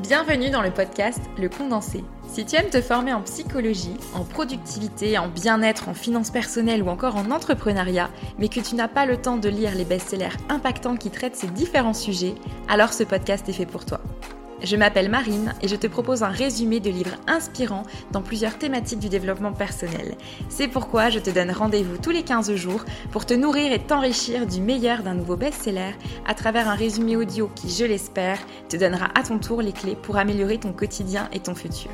Bienvenue 0.00 0.50
dans 0.50 0.60
le 0.60 0.72
podcast 0.72 1.20
Le 1.38 1.48
Condensé. 1.48 2.02
Si 2.26 2.44
tu 2.44 2.56
aimes 2.56 2.68
te 2.68 2.80
former 2.80 3.12
en 3.12 3.22
psychologie, 3.22 3.96
en 4.12 4.24
productivité, 4.24 5.16
en 5.18 5.28
bien-être, 5.28 5.88
en 5.88 5.94
finances 5.94 6.30
personnelles 6.30 6.82
ou 6.82 6.88
encore 6.88 7.14
en 7.14 7.30
entrepreneuriat, 7.30 8.10
mais 8.40 8.48
que 8.48 8.58
tu 8.58 8.74
n'as 8.74 8.88
pas 8.88 9.06
le 9.06 9.16
temps 9.18 9.36
de 9.36 9.48
lire 9.48 9.76
les 9.76 9.84
best-sellers 9.84 10.36
impactants 10.48 10.96
qui 10.96 11.10
traitent 11.10 11.36
ces 11.36 11.46
différents 11.46 11.94
sujets, 11.94 12.34
alors 12.66 12.92
ce 12.92 13.04
podcast 13.04 13.48
est 13.48 13.52
fait 13.52 13.66
pour 13.66 13.84
toi. 13.84 14.00
Je 14.64 14.76
m'appelle 14.76 15.10
Marine 15.10 15.52
et 15.60 15.68
je 15.68 15.76
te 15.76 15.86
propose 15.86 16.22
un 16.22 16.28
résumé 16.28 16.80
de 16.80 16.88
livres 16.88 17.16
inspirants 17.26 17.82
dans 18.12 18.22
plusieurs 18.22 18.56
thématiques 18.56 18.98
du 18.98 19.10
développement 19.10 19.52
personnel. 19.52 20.16
C'est 20.48 20.68
pourquoi 20.68 21.10
je 21.10 21.18
te 21.18 21.28
donne 21.28 21.50
rendez-vous 21.50 21.98
tous 21.98 22.10
les 22.10 22.22
15 22.22 22.54
jours 22.54 22.82
pour 23.12 23.26
te 23.26 23.34
nourrir 23.34 23.72
et 23.72 23.78
t'enrichir 23.78 24.46
du 24.46 24.62
meilleur 24.62 25.02
d'un 25.02 25.12
nouveau 25.12 25.36
best-seller 25.36 25.92
à 26.26 26.32
travers 26.32 26.66
un 26.66 26.74
résumé 26.74 27.14
audio 27.14 27.50
qui, 27.54 27.68
je 27.68 27.84
l'espère, 27.84 28.38
te 28.70 28.78
donnera 28.78 29.10
à 29.14 29.22
ton 29.22 29.38
tour 29.38 29.60
les 29.60 29.72
clés 29.72 29.96
pour 29.96 30.16
améliorer 30.16 30.56
ton 30.56 30.72
quotidien 30.72 31.28
et 31.34 31.40
ton 31.40 31.54
futur. 31.54 31.92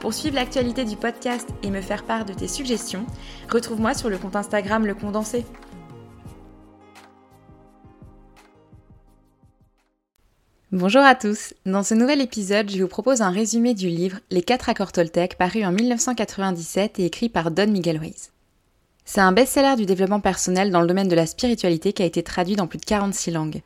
Pour 0.00 0.12
suivre 0.12 0.34
l'actualité 0.34 0.84
du 0.84 0.96
podcast 0.96 1.48
et 1.62 1.70
me 1.70 1.80
faire 1.80 2.04
part 2.04 2.26
de 2.26 2.34
tes 2.34 2.48
suggestions, 2.48 3.06
retrouve-moi 3.50 3.94
sur 3.94 4.10
le 4.10 4.18
compte 4.18 4.36
Instagram 4.36 4.84
Le 4.84 4.94
Condensé. 4.94 5.46
Bonjour 10.72 11.02
à 11.02 11.14
tous. 11.14 11.54
Dans 11.64 11.84
ce 11.84 11.94
nouvel 11.94 12.20
épisode, 12.20 12.68
je 12.68 12.82
vous 12.82 12.88
propose 12.88 13.22
un 13.22 13.30
résumé 13.30 13.72
du 13.72 13.86
livre 13.86 14.18
Les 14.32 14.42
4 14.42 14.68
accords 14.68 14.90
Toltec 14.90 15.38
paru 15.38 15.64
en 15.64 15.70
1997 15.70 16.98
et 16.98 17.04
écrit 17.04 17.28
par 17.28 17.52
Don 17.52 17.68
Miguel 17.68 17.98
Ruiz. 17.98 18.32
C'est 19.04 19.20
un 19.20 19.30
best-seller 19.30 19.76
du 19.76 19.86
développement 19.86 20.18
personnel 20.18 20.72
dans 20.72 20.80
le 20.80 20.88
domaine 20.88 21.06
de 21.06 21.14
la 21.14 21.26
spiritualité 21.26 21.92
qui 21.92 22.02
a 22.02 22.06
été 22.06 22.24
traduit 22.24 22.56
dans 22.56 22.66
plus 22.66 22.80
de 22.80 22.84
46 22.84 23.30
langues. 23.30 23.62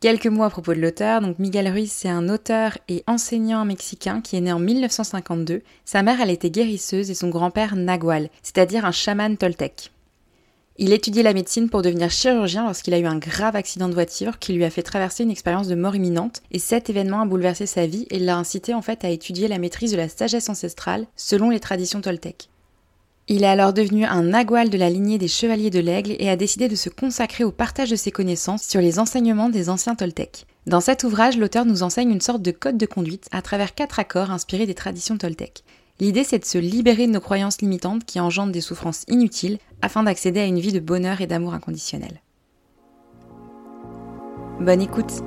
Quelques 0.00 0.26
mots 0.26 0.44
à 0.44 0.50
propos 0.50 0.74
de 0.74 0.80
l'auteur, 0.82 1.22
donc 1.22 1.38
Miguel 1.38 1.66
Ruiz 1.66 1.90
c'est 1.90 2.10
un 2.10 2.28
auteur 2.28 2.76
et 2.88 3.04
enseignant 3.06 3.64
mexicain 3.64 4.20
qui 4.20 4.36
est 4.36 4.42
né 4.42 4.52
en 4.52 4.58
1952. 4.58 5.62
Sa 5.86 6.02
mère 6.02 6.20
elle 6.20 6.28
était 6.28 6.50
guérisseuse 6.50 7.10
et 7.10 7.14
son 7.14 7.30
grand-père 7.30 7.74
Nagual, 7.74 8.28
c'est-à-dire 8.42 8.84
un 8.84 8.92
chaman 8.92 9.38
toltec. 9.38 9.92
Il 10.76 10.92
étudiait 10.92 11.22
la 11.22 11.34
médecine 11.34 11.70
pour 11.70 11.82
devenir 11.82 12.10
chirurgien 12.10 12.64
lorsqu'il 12.64 12.94
a 12.94 12.98
eu 12.98 13.06
un 13.06 13.18
grave 13.18 13.54
accident 13.54 13.88
de 13.88 13.94
voiture 13.94 14.40
qui 14.40 14.52
lui 14.54 14.64
a 14.64 14.70
fait 14.70 14.82
traverser 14.82 15.22
une 15.22 15.30
expérience 15.30 15.68
de 15.68 15.76
mort 15.76 15.94
imminente 15.94 16.42
et 16.50 16.58
cet 16.58 16.90
événement 16.90 17.20
a 17.20 17.26
bouleversé 17.26 17.66
sa 17.66 17.86
vie 17.86 18.06
et 18.10 18.18
l'a 18.18 18.36
incité 18.36 18.74
en 18.74 18.82
fait 18.82 19.04
à 19.04 19.10
étudier 19.10 19.46
la 19.46 19.58
maîtrise 19.58 19.92
de 19.92 19.96
la 19.96 20.08
sagesse 20.08 20.48
ancestrale 20.48 21.06
selon 21.14 21.50
les 21.50 21.60
traditions 21.60 22.00
toltèques. 22.00 22.48
Il 23.28 23.44
est 23.44 23.46
alors 23.46 23.72
devenu 23.72 24.04
un 24.04 24.22
nagual 24.22 24.68
de 24.68 24.76
la 24.76 24.90
lignée 24.90 25.16
des 25.16 25.28
chevaliers 25.28 25.70
de 25.70 25.78
l'aigle 25.78 26.16
et 26.18 26.28
a 26.28 26.36
décidé 26.36 26.68
de 26.68 26.74
se 26.74 26.88
consacrer 26.90 27.44
au 27.44 27.52
partage 27.52 27.90
de 27.90 27.96
ses 27.96 28.10
connaissances 28.10 28.64
sur 28.64 28.80
les 28.80 28.98
enseignements 28.98 29.48
des 29.48 29.70
anciens 29.70 29.94
toltèques. 29.94 30.44
Dans 30.66 30.80
cet 30.80 31.04
ouvrage, 31.04 31.38
l'auteur 31.38 31.66
nous 31.66 31.84
enseigne 31.84 32.10
une 32.10 32.20
sorte 32.20 32.42
de 32.42 32.50
code 32.50 32.78
de 32.78 32.86
conduite 32.86 33.28
à 33.30 33.42
travers 33.42 33.74
quatre 33.74 34.00
accords 34.00 34.32
inspirés 34.32 34.66
des 34.66 34.74
traditions 34.74 35.16
toltèques. 35.16 35.62
L'idée, 36.00 36.24
c'est 36.24 36.40
de 36.40 36.44
se 36.44 36.58
libérer 36.58 37.06
de 37.06 37.12
nos 37.12 37.20
croyances 37.20 37.60
limitantes 37.60 38.04
qui 38.04 38.18
engendrent 38.18 38.50
des 38.50 38.60
souffrances 38.60 39.04
inutiles 39.06 39.58
afin 39.80 40.02
d'accéder 40.02 40.40
à 40.40 40.46
une 40.46 40.58
vie 40.58 40.72
de 40.72 40.80
bonheur 40.80 41.20
et 41.20 41.28
d'amour 41.28 41.54
inconditionnel. 41.54 42.20
Bonne 44.60 44.82
écoute 44.82 45.22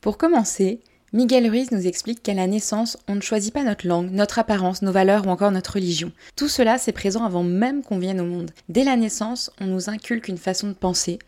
Pour 0.00 0.16
commencer, 0.16 0.80
Miguel 1.12 1.50
Ruiz 1.50 1.70
nous 1.70 1.86
explique 1.86 2.22
qu'à 2.22 2.32
la 2.32 2.46
naissance, 2.46 2.96
on 3.08 3.14
ne 3.14 3.20
choisit 3.20 3.52
pas 3.52 3.62
notre 3.62 3.86
langue, 3.86 4.10
notre 4.10 4.38
apparence, 4.38 4.80
nos 4.80 4.92
valeurs 4.92 5.26
ou 5.26 5.30
encore 5.30 5.50
notre 5.50 5.74
religion. 5.74 6.12
Tout 6.34 6.48
cela, 6.48 6.78
c'est 6.78 6.92
présent 6.92 7.24
avant 7.24 7.42
même 7.42 7.82
qu'on 7.82 7.98
vienne 7.98 8.20
au 8.20 8.24
monde. 8.24 8.52
Dès 8.70 8.84
la 8.84 8.96
naissance, 8.96 9.50
on 9.60 9.66
nous 9.66 9.90
inculque 9.90 10.28
une 10.28 10.38
façon 10.38 10.68
de 10.68 10.72
penser, 10.74 11.18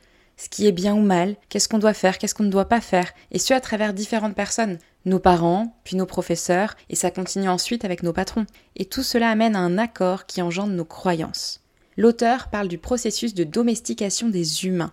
ce 0.40 0.48
qui 0.48 0.66
est 0.66 0.72
bien 0.72 0.94
ou 0.94 1.02
mal, 1.02 1.36
qu'est-ce 1.50 1.68
qu'on 1.68 1.78
doit 1.78 1.92
faire, 1.92 2.16
qu'est-ce 2.16 2.34
qu'on 2.34 2.44
ne 2.44 2.50
doit 2.50 2.68
pas 2.68 2.80
faire, 2.80 3.12
et 3.30 3.38
ce 3.38 3.52
à 3.52 3.60
travers 3.60 3.92
différentes 3.92 4.34
personnes, 4.34 4.78
nos 5.04 5.18
parents, 5.18 5.76
puis 5.84 5.96
nos 5.96 6.06
professeurs, 6.06 6.76
et 6.88 6.96
ça 6.96 7.10
continue 7.10 7.50
ensuite 7.50 7.84
avec 7.84 8.02
nos 8.02 8.14
patrons. 8.14 8.46
Et 8.76 8.86
tout 8.86 9.02
cela 9.02 9.28
amène 9.28 9.54
à 9.54 9.60
un 9.60 9.76
accord 9.76 10.24
qui 10.24 10.40
engendre 10.40 10.72
nos 10.72 10.86
croyances. 10.86 11.60
L'auteur 11.98 12.48
parle 12.48 12.68
du 12.68 12.78
processus 12.78 13.34
de 13.34 13.44
domestication 13.44 14.30
des 14.30 14.64
humains. 14.64 14.92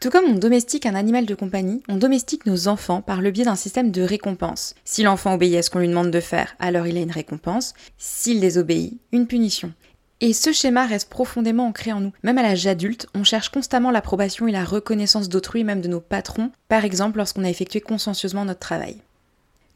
Tout 0.00 0.10
comme 0.10 0.26
on 0.26 0.38
domestique 0.38 0.86
un 0.86 0.94
animal 0.94 1.26
de 1.26 1.34
compagnie, 1.34 1.82
on 1.88 1.96
domestique 1.96 2.46
nos 2.46 2.68
enfants 2.68 3.02
par 3.02 3.20
le 3.20 3.32
biais 3.32 3.46
d'un 3.46 3.56
système 3.56 3.90
de 3.90 4.02
récompense. 4.02 4.76
Si 4.84 5.02
l'enfant 5.02 5.34
obéit 5.34 5.56
à 5.56 5.62
ce 5.62 5.70
qu'on 5.70 5.80
lui 5.80 5.88
demande 5.88 6.12
de 6.12 6.20
faire, 6.20 6.54
alors 6.60 6.86
il 6.86 6.96
a 6.96 7.00
une 7.00 7.10
récompense. 7.10 7.74
S'il 7.98 8.38
désobéit, 8.38 9.00
une 9.10 9.26
punition. 9.26 9.72
Et 10.22 10.32
ce 10.32 10.50
schéma 10.50 10.86
reste 10.86 11.10
profondément 11.10 11.66
ancré 11.66 11.92
en 11.92 12.00
nous. 12.00 12.12
Même 12.22 12.38
à 12.38 12.42
l'âge 12.42 12.66
adulte, 12.66 13.06
on 13.14 13.22
cherche 13.22 13.50
constamment 13.50 13.90
l'approbation 13.90 14.48
et 14.48 14.52
la 14.52 14.64
reconnaissance 14.64 15.28
d'autrui, 15.28 15.62
même 15.62 15.82
de 15.82 15.88
nos 15.88 16.00
patrons, 16.00 16.50
par 16.68 16.84
exemple 16.86 17.18
lorsqu'on 17.18 17.44
a 17.44 17.50
effectué 17.50 17.80
consciencieusement 17.82 18.46
notre 18.46 18.60
travail. 18.60 18.96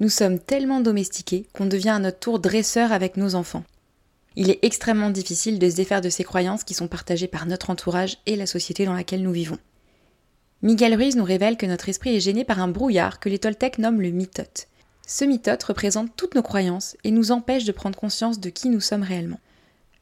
Nous 0.00 0.08
sommes 0.08 0.38
tellement 0.38 0.80
domestiqués 0.80 1.46
qu'on 1.52 1.66
devient 1.66 1.90
à 1.90 1.98
notre 1.98 2.20
tour 2.20 2.38
dresseur 2.38 2.90
avec 2.90 3.18
nos 3.18 3.34
enfants. 3.34 3.64
Il 4.34 4.48
est 4.48 4.60
extrêmement 4.62 5.10
difficile 5.10 5.58
de 5.58 5.68
se 5.68 5.76
défaire 5.76 6.00
de 6.00 6.08
ces 6.08 6.24
croyances 6.24 6.64
qui 6.64 6.72
sont 6.72 6.88
partagées 6.88 7.28
par 7.28 7.44
notre 7.44 7.68
entourage 7.68 8.16
et 8.24 8.36
la 8.36 8.46
société 8.46 8.86
dans 8.86 8.94
laquelle 8.94 9.22
nous 9.22 9.32
vivons. 9.32 9.58
Miguel 10.62 10.94
Ruiz 10.94 11.16
nous 11.16 11.24
révèle 11.24 11.58
que 11.58 11.66
notre 11.66 11.90
esprit 11.90 12.16
est 12.16 12.20
gêné 12.20 12.44
par 12.44 12.60
un 12.60 12.68
brouillard 12.68 13.20
que 13.20 13.28
les 13.28 13.38
Toltecs 13.38 13.78
nomment 13.78 14.00
le 14.00 14.10
mitote. 14.10 14.68
Ce 15.06 15.24
mitote 15.24 15.64
représente 15.64 16.16
toutes 16.16 16.34
nos 16.34 16.42
croyances 16.42 16.96
et 17.04 17.10
nous 17.10 17.32
empêche 17.32 17.64
de 17.64 17.72
prendre 17.72 17.98
conscience 17.98 18.40
de 18.40 18.48
qui 18.48 18.70
nous 18.70 18.80
sommes 18.80 19.02
réellement. 19.02 19.40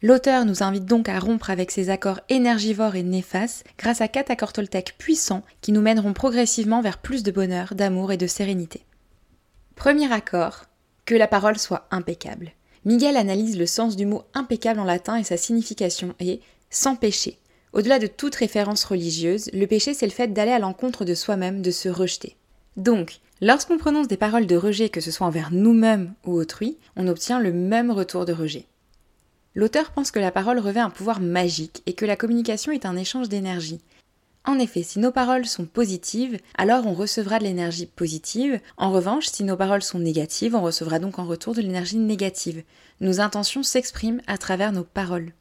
L'auteur 0.00 0.44
nous 0.44 0.62
invite 0.62 0.84
donc 0.84 1.09
à 1.09 1.19
rompre 1.19 1.50
avec 1.50 1.72
ces 1.72 1.91
accords 1.91 2.20
énergivores 2.28 2.94
et 2.94 3.03
néfastes 3.03 3.64
grâce 3.78 4.00
à 4.00 4.06
quatre 4.06 4.31
accords 4.31 4.53
toltèques 4.53 4.94
puissants 4.97 5.42
qui 5.60 5.72
nous 5.72 5.81
mèneront 5.81 6.12
progressivement 6.12 6.82
vers 6.82 6.98
plus 6.98 7.25
de 7.25 7.32
bonheur, 7.32 7.75
d'amour 7.75 8.12
et 8.12 8.16
de 8.16 8.28
sérénité. 8.28 8.84
Premier 9.75 10.12
accord, 10.12 10.66
que 11.04 11.16
la 11.16 11.26
parole 11.26 11.58
soit 11.58 11.88
impeccable. 11.91 12.53
Miguel 12.84 13.16
analyse 13.16 13.58
le 13.58 13.66
sens 13.66 13.97
du 13.97 14.06
mot 14.06 14.22
impeccable 14.34 14.78
en 14.78 14.84
latin 14.84 15.16
et 15.16 15.25
sa 15.25 15.37
signification 15.37 16.14
est 16.20 16.41
sans 16.70 16.94
péché. 16.94 17.38
Au-delà 17.72 17.98
de 17.98 18.06
toute 18.06 18.37
référence 18.37 18.84
religieuse, 18.84 19.50
le 19.53 19.66
péché 19.66 19.94
c'est 19.94 20.06
le 20.06 20.12
fait 20.12 20.28
d'aller 20.28 20.53
à 20.53 20.60
l'encontre 20.60 21.04
de 21.04 21.14
soi-même, 21.14 21.60
de 21.60 21.72
se 21.72 21.88
rejeter. 21.88 22.37
Donc, 22.76 23.19
lorsqu'on 23.41 23.78
prononce 23.78 24.06
des 24.06 24.16
paroles 24.16 24.47
de 24.47 24.56
rejet, 24.56 24.91
que 24.91 25.00
ce 25.00 25.10
soit 25.10 25.26
envers 25.26 25.50
nous-mêmes 25.50 26.14
ou 26.25 26.34
autrui, 26.34 26.78
on 26.94 27.08
obtient 27.08 27.41
le 27.41 27.53
même 27.53 27.91
retour 27.91 28.26
de 28.26 28.32
rejet. 28.32 28.66
L'auteur 29.54 29.91
pense 29.91 30.10
que 30.10 30.20
la 30.20 30.31
parole 30.31 30.59
revêt 30.59 30.81
un 30.81 30.91
pouvoir 30.91 31.20
magique 31.20 31.82
et 31.86 31.94
que 31.94 32.04
la 32.04 32.16
communication 32.16 32.72
est 32.72 32.86
un 32.86 32.97
échange 32.97 33.28
d'énergie. 33.28 33.81
En 34.44 34.59
effet, 34.59 34.82
si 34.82 34.98
nos 34.98 35.12
paroles 35.12 35.47
sont 35.47 35.66
positives, 35.66 36.38
alors 36.56 36.86
on 36.86 36.94
recevra 36.94 37.38
de 37.38 37.44
l'énergie 37.44 37.87
positive. 37.87 38.60
En 38.76 38.91
revanche, 38.91 39.26
si 39.26 39.44
nos 39.44 39.56
paroles 39.56 39.82
sont 39.82 39.98
négatives, 39.98 40.54
on 40.54 40.62
recevra 40.62 40.98
donc 40.98 41.19
en 41.19 41.26
retour 41.26 41.54
de 41.54 41.60
l'énergie 41.60 41.98
négative. 41.98 42.62
Nos 43.00 43.20
intentions 43.20 43.62
s'expriment 43.62 44.22
à 44.26 44.38
travers 44.38 44.72
nos 44.72 44.84
paroles. 44.84 45.32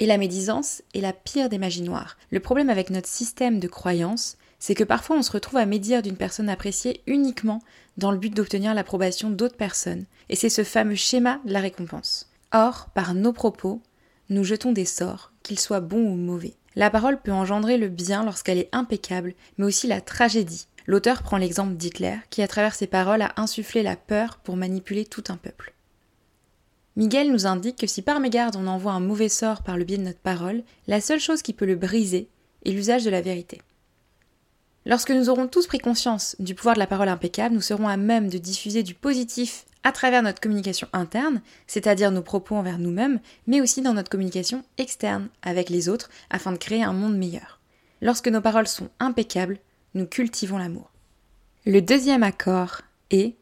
Et 0.00 0.06
la 0.06 0.18
médisance 0.18 0.82
est 0.94 1.00
la 1.00 1.12
pire 1.12 1.48
des 1.48 1.58
magies 1.58 1.82
noires. 1.82 2.16
Le 2.30 2.40
problème 2.40 2.70
avec 2.70 2.90
notre 2.90 3.08
système 3.08 3.60
de 3.60 3.68
croyance, 3.68 4.36
c'est 4.58 4.74
que 4.74 4.84
parfois 4.84 5.16
on 5.16 5.22
se 5.22 5.32
retrouve 5.32 5.58
à 5.58 5.66
médire 5.66 6.02
d'une 6.02 6.16
personne 6.16 6.48
appréciée 6.48 7.02
uniquement 7.06 7.60
dans 7.96 8.10
le 8.10 8.18
but 8.18 8.34
d'obtenir 8.34 8.74
l'approbation 8.74 9.30
d'autres 9.30 9.56
personnes. 9.56 10.04
Et 10.28 10.36
c'est 10.36 10.48
ce 10.48 10.64
fameux 10.64 10.94
schéma 10.94 11.40
de 11.44 11.52
la 11.52 11.60
récompense. 11.60 12.27
Or, 12.52 12.88
par 12.94 13.14
nos 13.14 13.32
propos, 13.32 13.82
nous 14.30 14.44
jetons 14.44 14.72
des 14.72 14.84
sorts, 14.84 15.32
qu'ils 15.42 15.58
soient 15.58 15.80
bons 15.80 16.10
ou 16.10 16.16
mauvais. 16.16 16.54
La 16.76 16.90
parole 16.90 17.20
peut 17.20 17.32
engendrer 17.32 17.76
le 17.76 17.88
bien 17.88 18.24
lorsqu'elle 18.24 18.58
est 18.58 18.70
impeccable, 18.72 19.34
mais 19.58 19.64
aussi 19.64 19.86
la 19.86 20.00
tragédie. 20.00 20.66
L'auteur 20.86 21.22
prend 21.22 21.36
l'exemple 21.36 21.74
d'Hitler, 21.74 22.16
qui 22.30 22.40
à 22.40 22.48
travers 22.48 22.74
ses 22.74 22.86
paroles 22.86 23.20
a 23.20 23.32
insufflé 23.36 23.82
la 23.82 23.96
peur 23.96 24.38
pour 24.38 24.56
manipuler 24.56 25.04
tout 25.04 25.24
un 25.28 25.36
peuple. 25.36 25.74
Miguel 26.96 27.30
nous 27.30 27.46
indique 27.46 27.76
que 27.76 27.86
si 27.86 28.00
par 28.00 28.20
mégarde 28.20 28.56
on 28.56 28.66
envoie 28.66 28.92
un 28.92 29.00
mauvais 29.00 29.28
sort 29.28 29.62
par 29.62 29.76
le 29.76 29.84
biais 29.84 29.98
de 29.98 30.02
notre 30.02 30.18
parole, 30.18 30.62
la 30.86 31.00
seule 31.00 31.20
chose 31.20 31.42
qui 31.42 31.52
peut 31.52 31.66
le 31.66 31.76
briser 31.76 32.28
est 32.64 32.70
l'usage 32.70 33.04
de 33.04 33.10
la 33.10 33.20
vérité. 33.20 33.60
Lorsque 34.88 35.10
nous 35.10 35.28
aurons 35.28 35.48
tous 35.48 35.66
pris 35.66 35.80
conscience 35.80 36.34
du 36.38 36.54
pouvoir 36.54 36.74
de 36.74 36.78
la 36.78 36.86
parole 36.86 37.10
impeccable, 37.10 37.54
nous 37.54 37.60
serons 37.60 37.88
à 37.88 37.98
même 37.98 38.30
de 38.30 38.38
diffuser 38.38 38.82
du 38.82 38.94
positif 38.94 39.66
à 39.84 39.92
travers 39.92 40.22
notre 40.22 40.40
communication 40.40 40.88
interne, 40.94 41.42
c'est-à-dire 41.66 42.10
nos 42.10 42.22
propos 42.22 42.56
envers 42.56 42.78
nous-mêmes, 42.78 43.20
mais 43.46 43.60
aussi 43.60 43.82
dans 43.82 43.92
notre 43.92 44.08
communication 44.08 44.64
externe 44.78 45.28
avec 45.42 45.68
les 45.68 45.90
autres 45.90 46.08
afin 46.30 46.52
de 46.52 46.56
créer 46.56 46.82
un 46.82 46.94
monde 46.94 47.18
meilleur. 47.18 47.60
Lorsque 48.00 48.28
nos 48.28 48.40
paroles 48.40 48.66
sont 48.66 48.88
impeccables, 48.98 49.58
nous 49.92 50.06
cultivons 50.06 50.56
l'amour. 50.56 50.90
Le 51.66 51.82
deuxième 51.82 52.22
accord 52.22 52.80
est, 53.10 53.34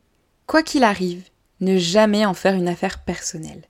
quoi 0.49 0.65
qu'il 0.65 0.83
arrive, 0.83 1.29
ne 1.61 1.79
jamais 1.79 2.27
en 2.27 2.35
faire 2.35 2.55
une 2.55 2.67
affaire 2.67 3.05
personnelle. 3.05 3.63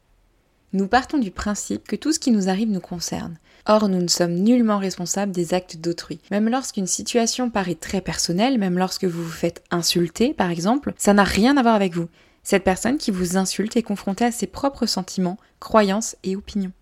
Nous 0.73 0.89
partons 0.89 1.19
du 1.19 1.31
principe 1.31 1.87
que 1.87 1.97
tout 1.97 2.13
ce 2.13 2.19
qui 2.19 2.33
nous 2.33 2.49
arrive 2.49 2.71
nous 2.71 2.81
concerne. 2.81 3.39
Or, 3.67 3.89
nous 3.89 4.01
ne 4.01 4.09
sommes 4.09 4.35
nullement 4.35 4.79
responsables 4.79 5.33
des 5.33 5.55
actes 5.55 5.77
d'autrui. 5.77 6.21
Même 6.31 6.49
lorsqu'une 6.49 6.87
situation 6.87 7.51
paraît 7.51 7.75
très 7.75 8.01
personnelle, 8.01 8.59
même 8.59 8.79
lorsque 8.79 9.05
vous 9.05 9.23
vous 9.23 9.31
faites 9.31 9.65
insulter, 9.71 10.35
par 10.35 10.51
exemple, 10.51 10.93
ça 10.99 11.15
n'a 11.15 11.25
rien 11.25 11.57
à 11.57 11.63
voir 11.63 11.75
avec 11.75 11.95
vous. 11.95 12.09
Cette 12.43 12.65
personne 12.65 12.99
qui 12.99 13.11
vous 13.11 13.37
insulte 13.37 13.77
est 13.77 13.83
confrontée 13.83 14.25
à 14.25 14.33
ses 14.33 14.47
propres 14.47 14.87
sentiments, 14.87 15.39
croyances 15.59 16.17
et 16.23 16.37
opinions. 16.37 16.73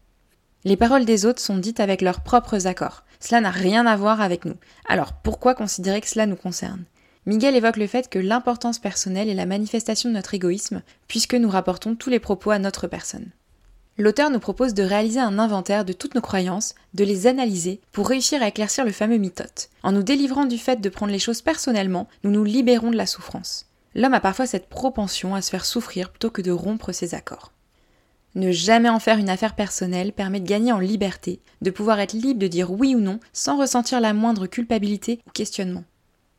Les 0.65 0.77
paroles 0.77 1.05
des 1.05 1.27
autres 1.27 1.41
sont 1.41 1.59
dites 1.59 1.81
avec 1.81 2.01
leurs 2.01 2.23
propres 2.23 2.67
accords. 2.67 3.05
Cela 3.21 3.41
n'a 3.41 3.51
rien 3.51 3.87
à 3.87 3.97
voir 3.97 4.21
avec 4.21 4.45
nous. 4.45 4.57
Alors 4.89 5.13
pourquoi 5.13 5.55
considérer 5.55 6.01
que 6.01 6.09
cela 6.09 6.27
nous 6.27 6.37
concerne? 6.37 6.85
Miguel 7.27 7.55
évoque 7.55 7.79
le 7.79 7.87
fait 7.87 8.11
que 8.11 8.19
l'importance 8.19 8.79
personnelle 8.79 9.31
est 9.31 9.35
la 9.35 9.47
manifestation 9.47 10.11
de 10.11 10.15
notre 10.15 10.35
égoïsme, 10.35 10.83
puisque 11.09 11.35
nous 11.35 11.49
rapportons 11.49 11.95
tous 11.95 12.11
les 12.11 12.21
propos 12.21 12.51
à 12.51 12.59
notre 12.59 12.87
personne. 12.87 13.31
L'auteur 13.97 14.31
nous 14.31 14.41
propose 14.41 14.75
de 14.75 14.83
réaliser 14.83 15.21
un 15.21 15.39
inventaire 15.39 15.85
de 15.85 15.93
toutes 15.93 16.17
nos 16.17 16.21
croyances, 16.21 16.75
de 16.95 17.05
les 17.05 17.29
analyser 17.29 17.81
pour 17.93 18.09
réussir 18.09 18.43
à 18.43 18.49
éclaircir 18.49 18.85
le 18.85 18.91
fameux 18.91 19.19
mythote. 19.19 19.71
En 19.85 19.93
nous 19.93 20.03
délivrant 20.03 20.47
du 20.47 20.59
fait 20.59 20.81
de 20.81 20.89
prendre 20.89 21.13
les 21.13 21.21
choses 21.21 21.43
personnellement, 21.43 22.09
nous 22.25 22.33
nous 22.33 22.43
libérons 22.43 22.91
de 22.91 22.97
la 22.97 23.07
souffrance. 23.07 23.67
L'homme 23.95 24.15
a 24.15 24.21
parfois 24.21 24.47
cette 24.47 24.69
propension 24.69 25.37
à 25.37 25.43
se 25.43 25.51
faire 25.51 25.65
souffrir 25.65 26.11
plutôt 26.11 26.31
que 26.31 26.43
de 26.43 26.51
rompre 26.51 26.91
ses 26.91 27.15
accords. 27.15 27.53
Ne 28.35 28.51
jamais 28.51 28.89
en 28.89 28.99
faire 28.99 29.19
une 29.19 29.29
affaire 29.29 29.55
personnelle 29.55 30.13
permet 30.13 30.41
de 30.41 30.49
gagner 30.49 30.73
en 30.73 30.81
liberté, 30.81 31.41
de 31.63 31.71
pouvoir 31.71 32.01
être 32.01 32.15
libre 32.15 32.41
de 32.41 32.49
dire 32.49 32.73
oui 32.73 32.97
ou 32.97 33.01
non 33.01 33.21
sans 33.33 33.57
ressentir 33.57 34.01
la 34.01 34.13
moindre 34.13 34.49
culpabilité 34.49 35.21
ou 35.29 35.31
questionnement. 35.31 35.85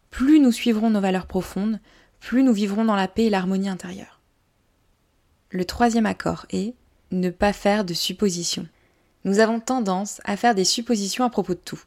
Plus 0.10 0.42
nous 0.42 0.51
suivrons 0.51 0.90
nos 0.90 1.00
valeurs 1.00 1.28
profondes, 1.28 1.80
plus 2.19 2.44
nous 2.44 2.51
vivrons 2.51 2.84
dans 2.84 2.96
la 2.98 3.08
paix 3.08 3.25
et 3.25 3.30
l'harmonie 3.30 3.69
intérieure. 3.69 4.19
Le 5.51 5.63
troisième 5.63 6.06
accord 6.06 6.46
est 6.50 6.74
ne 7.12 7.30
pas 7.30 7.54
faire 7.54 7.86
de 7.86 7.94
suppositions. 7.94 8.68
Nous 9.24 9.40
avons 9.40 9.60
tendance 9.60 10.22
à 10.24 10.38
faire 10.38 10.56
des 10.56 10.66
suppositions 10.66 11.24
à 11.24 11.30
propos 11.30 11.54
de 11.54 11.60
tout. 11.60 11.81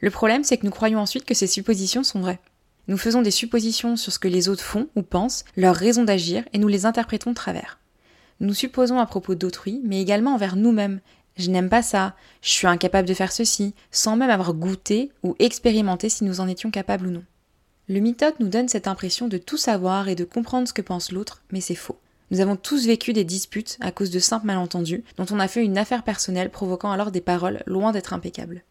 Le 0.00 0.10
problème, 0.10 0.44
c'est 0.44 0.56
que 0.56 0.66
nous 0.66 0.72
croyons 0.72 1.00
ensuite 1.00 1.24
que 1.24 1.34
ces 1.34 1.46
suppositions 1.46 2.04
sont 2.04 2.20
vraies. 2.20 2.40
Nous 2.86 2.96
faisons 2.96 3.20
des 3.20 3.30
suppositions 3.30 3.96
sur 3.96 4.12
ce 4.12 4.18
que 4.18 4.28
les 4.28 4.48
autres 4.48 4.64
font 4.64 4.88
ou 4.96 5.02
pensent, 5.02 5.44
leur 5.56 5.74
raison 5.74 6.04
d'agir, 6.04 6.44
et 6.52 6.58
nous 6.58 6.68
les 6.68 6.86
interprétons 6.86 7.30
de 7.30 7.34
travers. 7.34 7.78
Nous 8.40 8.54
supposons 8.54 8.98
à 8.98 9.06
propos 9.06 9.34
d'autrui, 9.34 9.80
mais 9.84 10.00
également 10.00 10.34
envers 10.34 10.56
nous-mêmes. 10.56 11.00
Je 11.36 11.50
n'aime 11.50 11.68
pas 11.68 11.82
ça, 11.82 12.14
je 12.40 12.50
suis 12.50 12.66
incapable 12.66 13.06
de 13.06 13.14
faire 13.14 13.32
ceci, 13.32 13.74
sans 13.90 14.16
même 14.16 14.30
avoir 14.30 14.54
goûté 14.54 15.12
ou 15.22 15.36
expérimenté 15.38 16.08
si 16.08 16.24
nous 16.24 16.40
en 16.40 16.48
étions 16.48 16.70
capables 16.70 17.06
ou 17.06 17.10
non. 17.10 17.24
Le 17.88 18.00
mythote 18.00 18.40
nous 18.40 18.48
donne 18.48 18.68
cette 18.68 18.88
impression 18.88 19.28
de 19.28 19.38
tout 19.38 19.56
savoir 19.56 20.08
et 20.08 20.14
de 20.14 20.24
comprendre 20.24 20.68
ce 20.68 20.72
que 20.72 20.82
pense 20.82 21.12
l'autre, 21.12 21.42
mais 21.52 21.60
c'est 21.60 21.74
faux. 21.74 21.98
Nous 22.30 22.40
avons 22.40 22.56
tous 22.56 22.86
vécu 22.86 23.12
des 23.12 23.24
disputes 23.24 23.78
à 23.80 23.90
cause 23.90 24.10
de 24.10 24.18
simples 24.18 24.46
malentendus, 24.46 25.04
dont 25.16 25.26
on 25.30 25.40
a 25.40 25.48
fait 25.48 25.64
une 25.64 25.78
affaire 25.78 26.02
personnelle 26.02 26.50
provoquant 26.50 26.90
alors 26.90 27.10
des 27.10 27.20
paroles 27.20 27.62
loin 27.66 27.92
d'être 27.92 28.12
impeccables. 28.12 28.64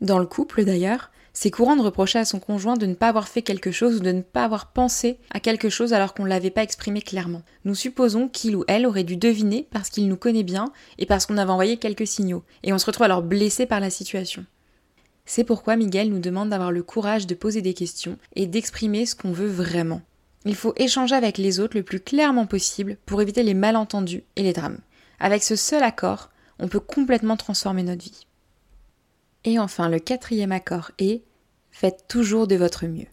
Dans 0.00 0.18
le 0.18 0.26
couple 0.26 0.64
d'ailleurs, 0.64 1.10
c'est 1.32 1.50
courant 1.50 1.76
de 1.76 1.82
reprocher 1.82 2.18
à 2.18 2.24
son 2.24 2.40
conjoint 2.40 2.76
de 2.76 2.86
ne 2.86 2.94
pas 2.94 3.08
avoir 3.08 3.28
fait 3.28 3.42
quelque 3.42 3.70
chose 3.70 3.96
ou 3.96 4.00
de 4.00 4.12
ne 4.12 4.22
pas 4.22 4.44
avoir 4.44 4.72
pensé 4.72 5.18
à 5.30 5.40
quelque 5.40 5.68
chose 5.68 5.92
alors 5.92 6.12
qu'on 6.12 6.24
ne 6.24 6.28
l'avait 6.28 6.50
pas 6.50 6.62
exprimé 6.62 7.00
clairement. 7.00 7.42
Nous 7.64 7.74
supposons 7.74 8.28
qu'il 8.28 8.56
ou 8.56 8.64
elle 8.66 8.86
aurait 8.86 9.04
dû 9.04 9.16
deviner 9.16 9.66
parce 9.70 9.88
qu'il 9.88 10.08
nous 10.08 10.16
connaît 10.16 10.42
bien 10.42 10.72
et 10.98 11.06
parce 11.06 11.26
qu'on 11.26 11.38
avait 11.38 11.52
envoyé 11.52 11.76
quelques 11.76 12.06
signaux, 12.06 12.42
et 12.64 12.72
on 12.72 12.78
se 12.78 12.86
retrouve 12.86 13.04
alors 13.04 13.22
blessé 13.22 13.66
par 13.66 13.80
la 13.80 13.90
situation. 13.90 14.44
C'est 15.26 15.44
pourquoi 15.44 15.76
Miguel 15.76 16.10
nous 16.10 16.20
demande 16.20 16.48
d'avoir 16.48 16.72
le 16.72 16.82
courage 16.82 17.26
de 17.26 17.34
poser 17.34 17.62
des 17.62 17.74
questions 17.74 18.18
et 18.34 18.46
d'exprimer 18.46 19.06
ce 19.06 19.14
qu'on 19.14 19.32
veut 19.32 19.46
vraiment. 19.46 20.00
Il 20.48 20.54
faut 20.54 20.72
échanger 20.76 21.14
avec 21.14 21.36
les 21.36 21.60
autres 21.60 21.76
le 21.76 21.82
plus 21.82 22.00
clairement 22.00 22.46
possible 22.46 22.96
pour 23.04 23.20
éviter 23.20 23.42
les 23.42 23.52
malentendus 23.52 24.24
et 24.34 24.42
les 24.42 24.54
drames. 24.54 24.78
Avec 25.20 25.42
ce 25.42 25.56
seul 25.56 25.82
accord, 25.82 26.30
on 26.58 26.68
peut 26.68 26.80
complètement 26.80 27.36
transformer 27.36 27.82
notre 27.82 28.02
vie. 28.02 28.26
Et 29.44 29.58
enfin, 29.58 29.90
le 29.90 29.98
quatrième 29.98 30.52
accord 30.52 30.90
est 30.96 31.22
Faites 31.70 32.06
toujours 32.08 32.46
de 32.46 32.56
votre 32.56 32.86
mieux. 32.86 33.08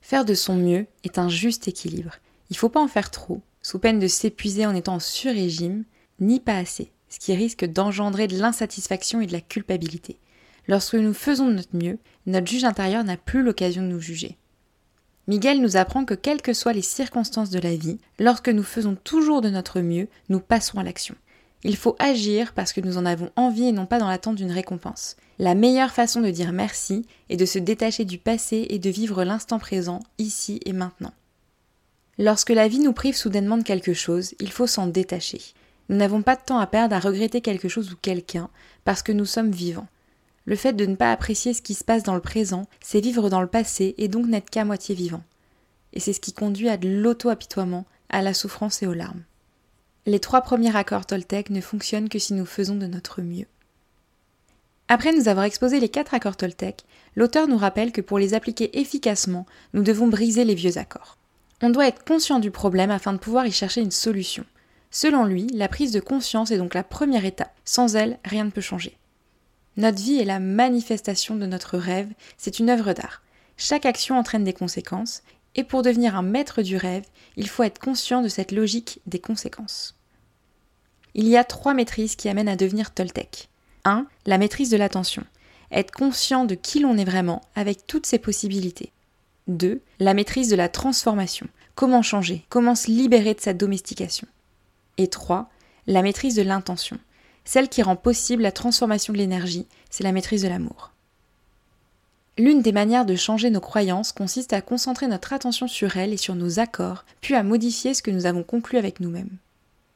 Faire 0.00 0.24
de 0.24 0.34
son 0.34 0.54
mieux 0.54 0.86
est 1.02 1.18
un 1.18 1.28
juste 1.28 1.66
équilibre. 1.66 2.12
Il 2.50 2.52
ne 2.52 2.58
faut 2.58 2.68
pas 2.68 2.80
en 2.80 2.86
faire 2.86 3.10
trop, 3.10 3.42
sous 3.62 3.80
peine 3.80 3.98
de 3.98 4.06
s'épuiser 4.06 4.64
en 4.64 4.74
étant 4.76 5.00
sur-régime, 5.00 5.84
ni 6.20 6.38
pas 6.38 6.56
assez, 6.56 6.92
ce 7.08 7.18
qui 7.18 7.34
risque 7.34 7.64
d'engendrer 7.64 8.28
de 8.28 8.38
l'insatisfaction 8.38 9.20
et 9.20 9.26
de 9.26 9.32
la 9.32 9.40
culpabilité. 9.40 10.20
Lorsque 10.68 10.94
nous 10.94 11.14
faisons 11.14 11.48
de 11.48 11.54
notre 11.54 11.76
mieux, 11.76 11.98
notre 12.26 12.46
juge 12.46 12.64
intérieur 12.64 13.02
n'a 13.02 13.16
plus 13.16 13.42
l'occasion 13.42 13.82
de 13.82 13.88
nous 13.88 14.00
juger. 14.00 14.38
Miguel 15.28 15.60
nous 15.60 15.76
apprend 15.76 16.04
que 16.04 16.14
quelles 16.14 16.42
que 16.42 16.52
soient 16.52 16.72
les 16.72 16.82
circonstances 16.82 17.50
de 17.50 17.58
la 17.58 17.74
vie, 17.74 17.98
lorsque 18.18 18.48
nous 18.48 18.62
faisons 18.62 18.96
toujours 19.02 19.40
de 19.40 19.50
notre 19.50 19.80
mieux, 19.80 20.08
nous 20.28 20.40
passons 20.40 20.78
à 20.78 20.84
l'action. 20.84 21.16
Il 21.64 21.76
faut 21.76 21.96
agir 21.98 22.52
parce 22.52 22.72
que 22.72 22.80
nous 22.80 22.96
en 22.96 23.06
avons 23.06 23.30
envie 23.34 23.66
et 23.66 23.72
non 23.72 23.86
pas 23.86 23.98
dans 23.98 24.08
l'attente 24.08 24.36
d'une 24.36 24.52
récompense. 24.52 25.16
La 25.38 25.56
meilleure 25.56 25.90
façon 25.90 26.20
de 26.20 26.30
dire 26.30 26.52
merci 26.52 27.06
est 27.28 27.36
de 27.36 27.44
se 27.44 27.58
détacher 27.58 28.04
du 28.04 28.18
passé 28.18 28.66
et 28.70 28.78
de 28.78 28.88
vivre 28.88 29.24
l'instant 29.24 29.58
présent, 29.58 30.00
ici 30.18 30.60
et 30.64 30.72
maintenant. 30.72 31.12
Lorsque 32.18 32.50
la 32.50 32.68
vie 32.68 32.78
nous 32.78 32.92
prive 32.92 33.16
soudainement 33.16 33.58
de 33.58 33.64
quelque 33.64 33.94
chose, 33.94 34.34
il 34.38 34.52
faut 34.52 34.68
s'en 34.68 34.86
détacher. 34.86 35.40
Nous 35.88 35.96
n'avons 35.96 36.22
pas 36.22 36.36
de 36.36 36.42
temps 36.42 36.58
à 36.58 36.66
perdre 36.66 36.94
à 36.94 37.00
regretter 37.00 37.40
quelque 37.40 37.68
chose 37.68 37.92
ou 37.92 37.96
quelqu'un, 38.00 38.48
parce 38.84 39.02
que 39.02 39.12
nous 39.12 39.26
sommes 39.26 39.50
vivants. 39.50 39.88
Le 40.46 40.56
fait 40.56 40.72
de 40.72 40.86
ne 40.86 40.94
pas 40.94 41.12
apprécier 41.12 41.54
ce 41.54 41.62
qui 41.62 41.74
se 41.74 41.84
passe 41.84 42.04
dans 42.04 42.14
le 42.14 42.20
présent, 42.20 42.66
c'est 42.80 43.00
vivre 43.00 43.28
dans 43.28 43.40
le 43.40 43.48
passé 43.48 43.94
et 43.98 44.06
donc 44.06 44.26
n'être 44.26 44.48
qu'à 44.48 44.64
moitié 44.64 44.94
vivant. 44.94 45.22
Et 45.92 46.00
c'est 46.00 46.12
ce 46.12 46.20
qui 46.20 46.32
conduit 46.32 46.68
à 46.68 46.76
de 46.76 46.88
l'auto-apitoiement, 46.88 47.84
à 48.08 48.22
la 48.22 48.32
souffrance 48.32 48.82
et 48.82 48.86
aux 48.86 48.94
larmes. 48.94 49.24
Les 50.06 50.20
trois 50.20 50.42
premiers 50.42 50.76
accords 50.76 51.04
Toltec 51.04 51.50
ne 51.50 51.60
fonctionnent 51.60 52.08
que 52.08 52.20
si 52.20 52.32
nous 52.32 52.46
faisons 52.46 52.76
de 52.76 52.86
notre 52.86 53.22
mieux. 53.22 53.46
Après 54.86 55.12
nous 55.12 55.26
avoir 55.26 55.46
exposé 55.46 55.80
les 55.80 55.88
quatre 55.88 56.14
accords 56.14 56.36
Toltec, 56.36 56.84
l'auteur 57.16 57.48
nous 57.48 57.58
rappelle 57.58 57.90
que 57.90 58.00
pour 58.00 58.20
les 58.20 58.34
appliquer 58.34 58.78
efficacement, 58.78 59.46
nous 59.74 59.82
devons 59.82 60.06
briser 60.06 60.44
les 60.44 60.54
vieux 60.54 60.78
accords. 60.78 61.18
On 61.60 61.70
doit 61.70 61.88
être 61.88 62.04
conscient 62.04 62.38
du 62.38 62.52
problème 62.52 62.92
afin 62.92 63.12
de 63.12 63.18
pouvoir 63.18 63.46
y 63.46 63.52
chercher 63.52 63.80
une 63.80 63.90
solution. 63.90 64.44
Selon 64.92 65.24
lui, 65.24 65.48
la 65.48 65.66
prise 65.66 65.90
de 65.90 65.98
conscience 65.98 66.52
est 66.52 66.58
donc 66.58 66.74
la 66.74 66.84
première 66.84 67.24
étape. 67.24 67.52
Sans 67.64 67.96
elle, 67.96 68.20
rien 68.24 68.44
ne 68.44 68.50
peut 68.50 68.60
changer. 68.60 68.96
Notre 69.76 70.02
vie 70.02 70.16
est 70.16 70.24
la 70.24 70.40
manifestation 70.40 71.36
de 71.36 71.46
notre 71.46 71.76
rêve, 71.76 72.08
c'est 72.38 72.58
une 72.58 72.70
œuvre 72.70 72.92
d'art. 72.92 73.22
Chaque 73.56 73.86
action 73.86 74.18
entraîne 74.18 74.44
des 74.44 74.52
conséquences, 74.52 75.22
et 75.54 75.64
pour 75.64 75.82
devenir 75.82 76.16
un 76.16 76.22
maître 76.22 76.62
du 76.62 76.76
rêve, 76.76 77.04
il 77.36 77.48
faut 77.48 77.62
être 77.62 77.78
conscient 77.78 78.22
de 78.22 78.28
cette 78.28 78.52
logique 78.52 79.00
des 79.06 79.18
conséquences. 79.18 79.96
Il 81.14 81.26
y 81.26 81.36
a 81.36 81.44
trois 81.44 81.72
maîtrises 81.72 82.16
qui 82.16 82.28
amènent 82.28 82.48
à 82.48 82.56
devenir 82.56 82.92
Toltec. 82.92 83.48
1. 83.84 84.06
La 84.26 84.36
maîtrise 84.36 84.70
de 84.70 84.76
l'attention. 84.76 85.24
Être 85.72 85.90
conscient 85.90 86.44
de 86.44 86.54
qui 86.54 86.80
l'on 86.80 86.98
est 86.98 87.04
vraiment, 87.04 87.40
avec 87.54 87.86
toutes 87.86 88.06
ses 88.06 88.18
possibilités. 88.18 88.92
2. 89.48 89.80
La 89.98 90.12
maîtrise 90.12 90.50
de 90.50 90.56
la 90.56 90.68
transformation. 90.68 91.48
Comment 91.74 92.02
changer? 92.02 92.44
Comment 92.48 92.74
se 92.74 92.90
libérer 92.90 93.34
de 93.34 93.40
sa 93.40 93.54
domestication? 93.54 94.26
Et 94.98 95.08
3. 95.08 95.48
La 95.86 96.02
maîtrise 96.02 96.34
de 96.34 96.42
l'intention. 96.42 96.98
Celle 97.46 97.70
qui 97.70 97.82
rend 97.82 97.96
possible 97.96 98.42
la 98.42 98.52
transformation 98.52 99.14
de 99.14 99.18
l'énergie, 99.18 99.66
c'est 99.88 100.04
la 100.04 100.12
maîtrise 100.12 100.42
de 100.42 100.48
l'amour. 100.48 100.90
L'une 102.36 102.60
des 102.60 102.72
manières 102.72 103.06
de 103.06 103.14
changer 103.14 103.48
nos 103.48 103.60
croyances 103.60 104.12
consiste 104.12 104.52
à 104.52 104.60
concentrer 104.60 105.06
notre 105.06 105.32
attention 105.32 105.68
sur 105.68 105.96
elles 105.96 106.12
et 106.12 106.18
sur 106.18 106.34
nos 106.34 106.58
accords, 106.58 107.06
puis 107.22 107.34
à 107.34 107.44
modifier 107.44 107.94
ce 107.94 108.02
que 108.02 108.10
nous 108.10 108.26
avons 108.26 108.42
conclu 108.42 108.76
avec 108.76 109.00
nous-mêmes. 109.00 109.30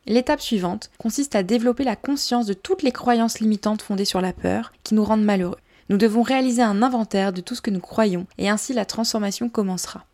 L'étape 0.06 0.40
suivante 0.40 0.90
consiste 0.96 1.34
à 1.34 1.42
développer 1.42 1.84
la 1.84 1.96
conscience 1.96 2.46
de 2.46 2.54
toutes 2.54 2.82
les 2.82 2.92
croyances 2.92 3.40
limitantes 3.40 3.82
fondées 3.82 4.06
sur 4.06 4.20
la 4.20 4.32
peur 4.32 4.72
qui 4.84 4.94
nous 4.94 5.04
rendent 5.04 5.25
malheureux. 5.25 5.58
Nous 5.90 5.98
devons 5.98 6.22
réaliser 6.22 6.62
un 6.62 6.82
inventaire 6.82 7.32
de 7.32 7.40
tout 7.40 7.56
ce 7.56 7.60
que 7.60 7.70
nous 7.70 7.80
croyons 7.80 8.26
et 8.38 8.48
ainsi 8.48 8.72
la 8.72 8.84
transformation 8.84 9.48
commencera. 9.48 10.06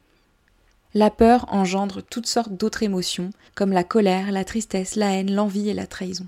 La 0.95 1.11
peur 1.11 1.45
engendre 1.53 2.03
toutes 2.03 2.27
sortes 2.27 2.53
d'autres 2.53 2.83
émotions 2.83 3.31
comme 3.55 3.73
la 3.73 3.85
colère, 3.85 4.33
la 4.33 4.45
tristesse, 4.45 4.97
la 4.97 5.13
haine, 5.13 5.33
l'envie 5.33 5.69
et 5.69 5.75
la 5.75 5.87
trahison. 5.87 6.27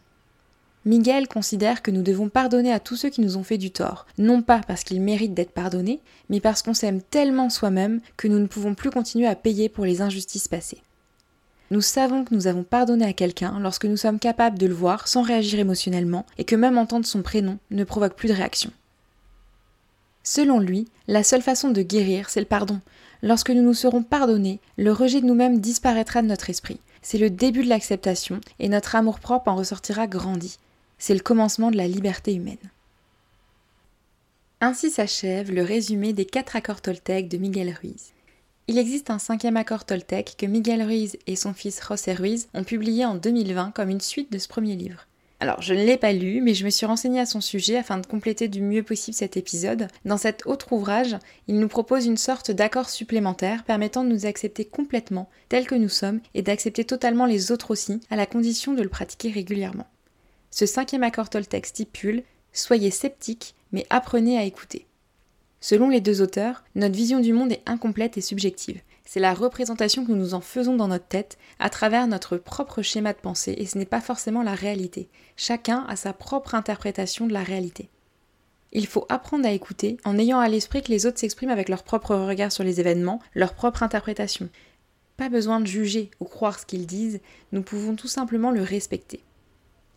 Miguel 0.84 1.28
considère 1.28 1.82
que 1.82 1.90
nous 1.90 2.02
devons 2.02 2.28
pardonner 2.28 2.72
à 2.72 2.80
tous 2.80 2.96
ceux 2.96 3.10
qui 3.10 3.20
nous 3.20 3.36
ont 3.36 3.42
fait 3.42 3.58
du 3.58 3.70
tort, 3.70 4.06
non 4.16 4.42
pas 4.42 4.60
parce 4.66 4.84
qu'ils 4.84 5.02
méritent 5.02 5.34
d'être 5.34 5.50
pardonnés, 5.50 6.00
mais 6.30 6.40
parce 6.40 6.62
qu'on 6.62 6.74
s'aime 6.74 7.02
tellement 7.02 7.50
soi-même 7.50 8.00
que 8.16 8.28
nous 8.28 8.38
ne 8.38 8.46
pouvons 8.46 8.74
plus 8.74 8.90
continuer 8.90 9.26
à 9.26 9.34
payer 9.34 9.68
pour 9.68 9.84
les 9.84 10.00
injustices 10.00 10.48
passées. 10.48 10.82
Nous 11.70 11.82
savons 11.82 12.24
que 12.24 12.34
nous 12.34 12.46
avons 12.46 12.62
pardonné 12.62 13.04
à 13.04 13.12
quelqu'un 13.12 13.58
lorsque 13.60 13.84
nous 13.84 13.98
sommes 13.98 14.18
capables 14.18 14.58
de 14.58 14.66
le 14.66 14.72
voir 14.72 15.06
sans 15.06 15.20
réagir 15.22 15.58
émotionnellement 15.58 16.24
et 16.38 16.44
que 16.44 16.56
même 16.56 16.78
entendre 16.78 17.04
son 17.04 17.20
prénom 17.20 17.58
ne 17.70 17.84
provoque 17.84 18.14
plus 18.14 18.28
de 18.28 18.34
réaction. 18.34 18.70
Selon 20.22 20.60
lui, 20.60 20.88
la 21.06 21.22
seule 21.22 21.42
façon 21.42 21.70
de 21.70 21.82
guérir, 21.82 22.30
c'est 22.30 22.40
le 22.40 22.46
pardon. 22.46 22.80
Lorsque 23.22 23.50
nous 23.50 23.62
nous 23.62 23.74
serons 23.74 24.02
pardonnés, 24.02 24.60
le 24.78 24.92
rejet 24.92 25.20
de 25.20 25.26
nous-mêmes 25.26 25.60
disparaîtra 25.60 26.22
de 26.22 26.28
notre 26.28 26.48
esprit. 26.48 26.80
C'est 27.02 27.18
le 27.18 27.30
début 27.30 27.64
de 27.64 27.68
l'acceptation 27.68 28.40
et 28.58 28.68
notre 28.68 28.94
amour-propre 28.94 29.48
en 29.48 29.56
ressortira 29.56 30.06
grandi. 30.06 30.58
C'est 30.98 31.14
le 31.14 31.20
commencement 31.20 31.70
de 31.70 31.76
la 31.76 31.88
liberté 31.88 32.34
humaine. 32.34 32.56
Ainsi 34.60 34.90
s'achève 34.90 35.52
le 35.52 35.62
résumé 35.62 36.12
des 36.12 36.24
quatre 36.24 36.56
accords 36.56 36.80
Toltec 36.80 37.28
de 37.28 37.38
Miguel 37.38 37.72
Ruiz. 37.80 38.12
Il 38.66 38.76
existe 38.76 39.08
un 39.08 39.20
cinquième 39.20 39.56
accord 39.56 39.84
Toltec 39.84 40.34
que 40.36 40.46
Miguel 40.46 40.82
Ruiz 40.82 41.16
et 41.28 41.36
son 41.36 41.54
fils 41.54 41.80
José 41.86 42.12
Ruiz 42.12 42.48
ont 42.52 42.64
publié 42.64 43.04
en 43.04 43.14
2020 43.14 43.70
comme 43.70 43.88
une 43.88 44.00
suite 44.00 44.32
de 44.32 44.38
ce 44.38 44.48
premier 44.48 44.74
livre. 44.74 45.06
Alors, 45.40 45.62
je 45.62 45.72
ne 45.72 45.84
l'ai 45.84 45.96
pas 45.96 46.12
lu, 46.12 46.40
mais 46.40 46.54
je 46.54 46.64
me 46.64 46.70
suis 46.70 46.84
renseignée 46.84 47.20
à 47.20 47.26
son 47.26 47.40
sujet 47.40 47.76
afin 47.76 47.98
de 47.98 48.06
compléter 48.06 48.48
du 48.48 48.60
mieux 48.60 48.82
possible 48.82 49.14
cet 49.14 49.36
épisode. 49.36 49.86
Dans 50.04 50.16
cet 50.16 50.46
autre 50.46 50.72
ouvrage, 50.72 51.16
il 51.46 51.60
nous 51.60 51.68
propose 51.68 52.06
une 52.06 52.16
sorte 52.16 52.50
d'accord 52.50 52.90
supplémentaire 52.90 53.62
permettant 53.62 54.02
de 54.02 54.08
nous 54.08 54.26
accepter 54.26 54.64
complètement 54.64 55.30
tels 55.48 55.68
que 55.68 55.76
nous 55.76 55.88
sommes 55.88 56.20
et 56.34 56.42
d'accepter 56.42 56.84
totalement 56.84 57.26
les 57.26 57.52
autres 57.52 57.70
aussi, 57.70 58.00
à 58.10 58.16
la 58.16 58.26
condition 58.26 58.74
de 58.74 58.82
le 58.82 58.88
pratiquer 58.88 59.30
régulièrement. 59.30 59.86
Ce 60.50 60.66
cinquième 60.66 61.02
accord 61.02 61.30
Toltec 61.30 61.66
stipule 61.66 62.22
Soyez 62.52 62.90
sceptique, 62.90 63.54
mais 63.72 63.86
apprenez 63.90 64.38
à 64.38 64.44
écouter. 64.44 64.86
Selon 65.60 65.88
les 65.88 66.00
deux 66.00 66.22
auteurs, 66.22 66.64
notre 66.74 66.94
vision 66.94 67.20
du 67.20 67.32
monde 67.32 67.52
est 67.52 67.62
incomplète 67.66 68.16
et 68.16 68.22
subjective. 68.22 68.80
C'est 69.04 69.20
la 69.20 69.34
représentation 69.34 70.04
que 70.04 70.12
nous 70.12 70.34
en 70.34 70.40
faisons 70.40 70.76
dans 70.76 70.88
notre 70.88 71.06
tête 71.06 71.38
à 71.58 71.70
travers 71.70 72.06
notre 72.06 72.36
propre 72.36 72.82
schéma 72.82 73.12
de 73.12 73.18
pensée 73.18 73.54
et 73.58 73.66
ce 73.66 73.78
n'est 73.78 73.86
pas 73.86 74.00
forcément 74.00 74.42
la 74.42 74.54
réalité. 74.54 75.08
Chacun 75.36 75.84
a 75.88 75.96
sa 75.96 76.12
propre 76.12 76.54
interprétation 76.54 77.26
de 77.26 77.32
la 77.32 77.42
réalité. 77.42 77.88
Il 78.72 78.86
faut 78.86 79.06
apprendre 79.08 79.46
à 79.46 79.52
écouter 79.52 79.96
en 80.04 80.18
ayant 80.18 80.40
à 80.40 80.48
l'esprit 80.48 80.82
que 80.82 80.92
les 80.92 81.06
autres 81.06 81.18
s'expriment 81.18 81.50
avec 81.50 81.70
leur 81.70 81.84
propre 81.84 82.14
regard 82.14 82.52
sur 82.52 82.64
les 82.64 82.80
événements, 82.80 83.20
leur 83.34 83.54
propre 83.54 83.82
interprétation. 83.82 84.50
Pas 85.16 85.30
besoin 85.30 85.60
de 85.60 85.66
juger 85.66 86.10
ou 86.20 86.26
croire 86.26 86.58
ce 86.58 86.66
qu'ils 86.66 86.86
disent, 86.86 87.20
nous 87.52 87.62
pouvons 87.62 87.96
tout 87.96 88.08
simplement 88.08 88.50
le 88.50 88.62
respecter. 88.62 89.22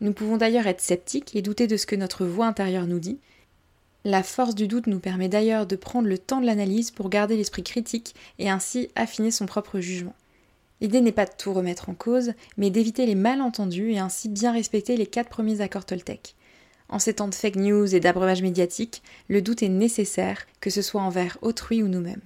Nous 0.01 0.13
pouvons 0.13 0.37
d'ailleurs 0.37 0.65
être 0.65 0.81
sceptiques 0.81 1.35
et 1.35 1.43
douter 1.43 1.67
de 1.67 1.77
ce 1.77 1.85
que 1.85 1.95
notre 1.95 2.25
voix 2.25 2.47
intérieure 2.47 2.87
nous 2.87 2.99
dit. 2.99 3.19
La 4.03 4.23
force 4.23 4.55
du 4.55 4.67
doute 4.67 4.87
nous 4.87 4.99
permet 4.99 5.29
d'ailleurs 5.29 5.67
de 5.67 5.75
prendre 5.75 6.07
le 6.07 6.17
temps 6.17 6.41
de 6.41 6.47
l'analyse 6.47 6.89
pour 6.89 7.09
garder 7.09 7.37
l'esprit 7.37 7.61
critique 7.61 8.15
et 8.39 8.49
ainsi 8.49 8.89
affiner 8.95 9.29
son 9.29 9.45
propre 9.45 9.79
jugement. 9.79 10.15
L'idée 10.81 11.01
n'est 11.01 11.11
pas 11.11 11.25
de 11.25 11.31
tout 11.37 11.53
remettre 11.53 11.89
en 11.89 11.93
cause, 11.93 12.33
mais 12.57 12.71
d'éviter 12.71 13.05
les 13.05 13.13
malentendus 13.13 13.91
et 13.91 13.99
ainsi 13.99 14.27
bien 14.27 14.51
respecter 14.51 14.97
les 14.97 15.05
quatre 15.05 15.29
premiers 15.29 15.61
accords 15.61 15.85
Toltec. 15.85 16.35
En 16.89 16.97
ces 16.97 17.13
temps 17.13 17.27
de 17.27 17.35
fake 17.35 17.57
news 17.57 17.93
et 17.93 17.99
d'abreuvage 17.99 18.41
médiatique, 18.41 19.03
le 19.29 19.43
doute 19.43 19.61
est 19.61 19.69
nécessaire, 19.69 20.47
que 20.61 20.71
ce 20.71 20.81
soit 20.81 21.01
envers 21.01 21.37
autrui 21.43 21.83
ou 21.83 21.87
nous-mêmes. 21.87 22.21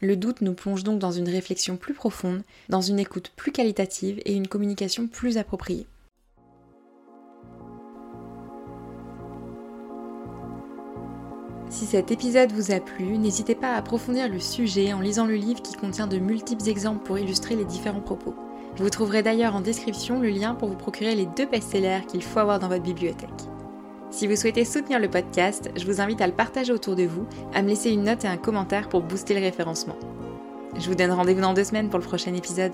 Le 0.00 0.14
doute 0.14 0.42
nous 0.42 0.54
plonge 0.54 0.84
donc 0.84 1.00
dans 1.00 1.10
une 1.10 1.28
réflexion 1.28 1.76
plus 1.76 1.94
profonde, 1.94 2.42
dans 2.68 2.80
une 2.80 3.00
écoute 3.00 3.32
plus 3.34 3.50
qualitative 3.50 4.22
et 4.24 4.34
une 4.34 4.46
communication 4.46 5.08
plus 5.08 5.38
appropriée. 5.38 5.88
Si 11.74 11.86
cet 11.86 12.12
épisode 12.12 12.52
vous 12.52 12.70
a 12.70 12.78
plu, 12.78 13.18
n'hésitez 13.18 13.56
pas 13.56 13.72
à 13.72 13.78
approfondir 13.78 14.28
le 14.28 14.38
sujet 14.38 14.92
en 14.92 15.00
lisant 15.00 15.26
le 15.26 15.34
livre 15.34 15.60
qui 15.60 15.74
contient 15.74 16.06
de 16.06 16.18
multiples 16.18 16.68
exemples 16.68 17.02
pour 17.02 17.18
illustrer 17.18 17.56
les 17.56 17.64
différents 17.64 18.00
propos. 18.00 18.32
Vous 18.76 18.90
trouverez 18.90 19.24
d'ailleurs 19.24 19.56
en 19.56 19.60
description 19.60 20.20
le 20.20 20.28
lien 20.28 20.54
pour 20.54 20.68
vous 20.68 20.76
procurer 20.76 21.16
les 21.16 21.26
deux 21.26 21.46
best-sellers 21.46 22.06
qu'il 22.06 22.22
faut 22.22 22.38
avoir 22.38 22.60
dans 22.60 22.68
votre 22.68 22.84
bibliothèque. 22.84 23.28
Si 24.12 24.28
vous 24.28 24.36
souhaitez 24.36 24.64
soutenir 24.64 25.00
le 25.00 25.10
podcast, 25.10 25.68
je 25.74 25.84
vous 25.84 26.00
invite 26.00 26.20
à 26.20 26.28
le 26.28 26.32
partager 26.32 26.72
autour 26.72 26.94
de 26.94 27.06
vous, 27.06 27.26
à 27.52 27.60
me 27.60 27.70
laisser 27.70 27.90
une 27.90 28.04
note 28.04 28.24
et 28.24 28.28
un 28.28 28.36
commentaire 28.36 28.88
pour 28.88 29.02
booster 29.02 29.34
le 29.34 29.40
référencement. 29.40 29.96
Je 30.78 30.88
vous 30.88 30.94
donne 30.94 31.10
rendez-vous 31.10 31.40
dans 31.40 31.54
deux 31.54 31.64
semaines 31.64 31.90
pour 31.90 31.98
le 31.98 32.06
prochain 32.06 32.34
épisode. 32.34 32.72